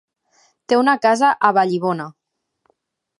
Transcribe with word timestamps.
Té 0.71 0.79
una 0.79 0.95
casa 1.03 1.29
a 1.49 1.51
Vallibona. 1.59 2.09